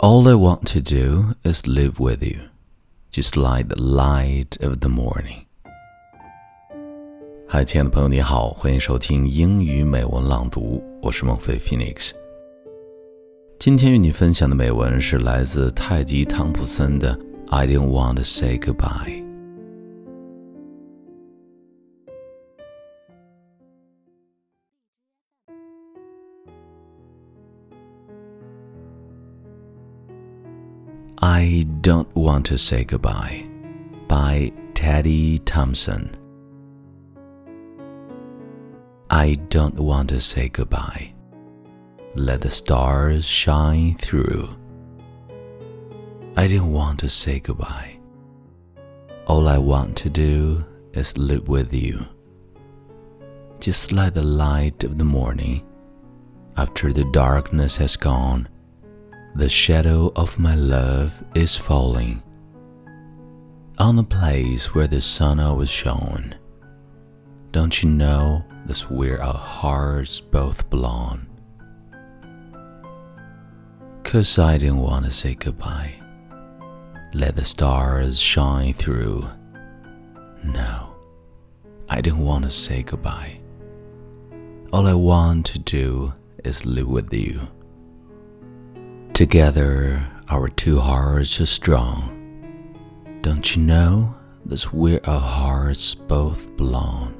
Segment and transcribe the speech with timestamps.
[0.00, 2.38] All I want to do is live with you,
[3.10, 5.46] just like the light of the morning.
[7.48, 12.12] 嗨，亲爱的朋友，你好，欢迎收听英语美文朗读，我是孟飞 Phoenix。
[13.58, 17.16] 今天与你分享的美文是来自泰迪·汤普森的
[17.48, 19.24] 《I Don't Want to Say Goodbye》。
[31.20, 33.44] I Don't Want to Say Goodbye
[34.06, 36.16] by Teddy Thompson.
[39.10, 41.12] I don't want to say goodbye.
[42.14, 44.48] Let the stars shine through.
[46.36, 47.98] I didn't want to say goodbye.
[49.26, 52.06] All I want to do is live with you.
[53.58, 55.66] Just like the light of the morning,
[56.56, 58.46] after the darkness has gone
[59.38, 62.20] the shadow of my love is falling
[63.78, 66.34] on the place where the sun always shone.
[67.52, 71.24] Don't you know that's where our hearts both belong?
[74.02, 75.94] Cause I didn't want to say goodbye.
[77.14, 79.24] Let the stars shine through.
[80.42, 80.96] No,
[81.88, 83.38] I didn't want to say goodbye.
[84.72, 86.12] All I want to do
[86.44, 87.38] is live with you.
[89.18, 92.14] Together, our two hearts are strong.
[93.20, 97.16] Don't you know that's where our hearts both belong?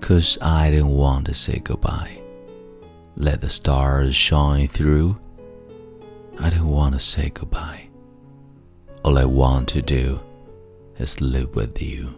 [0.00, 2.22] Cause I didn't want to say goodbye.
[3.16, 5.18] Let the stars shine through.
[6.38, 7.88] I didn't want to say goodbye.
[9.02, 10.20] All I want to do
[10.98, 12.14] is live with you.